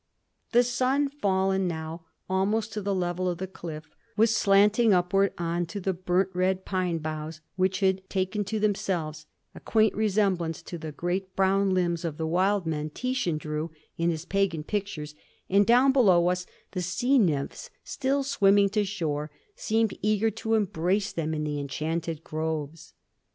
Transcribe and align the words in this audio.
The 0.51 0.63
sun, 0.63 1.09
fallen 1.09 1.67
now 1.67 2.05
almost 2.27 2.73
to 2.73 2.81
the 2.81 2.95
level 2.95 3.29
of 3.29 3.37
the 3.37 3.45
cliff, 3.45 3.85
was 4.17 4.35
slanting 4.35 4.93
upward 4.95 5.31
on 5.37 5.67
to 5.67 5.79
the 5.79 5.93
burnt 5.93 6.31
red 6.33 6.65
pine 6.65 6.97
boughs, 6.97 7.39
which 7.55 7.81
had 7.81 8.09
taken 8.09 8.43
to 8.45 8.59
themselves 8.59 9.27
a 9.53 9.59
quaint 9.59 9.93
resemblance 9.93 10.63
to 10.63 10.79
the 10.79 10.91
great 10.91 11.35
brown 11.35 11.69
limbs 11.75 12.03
of 12.03 12.17
the 12.17 12.25
wild 12.25 12.65
men 12.65 12.89
Titian 12.89 13.37
drew 13.37 13.69
in 13.95 14.09
his 14.09 14.25
pagan 14.25 14.63
pictures, 14.63 15.13
and 15.51 15.67
down 15.67 15.91
below 15.91 16.29
us 16.29 16.47
the 16.71 16.81
sea 16.81 17.19
nymphs, 17.19 17.69
still 17.83 18.23
swimming 18.23 18.69
to 18.69 18.83
shore, 18.83 19.29
seemed 19.55 19.95
eager 20.01 20.31
to 20.31 20.55
embrace 20.55 21.13
them 21.13 21.31
in 21.35 21.43
the 21.43 21.59
enchanted 21.59 22.23
groves. 22.23 22.95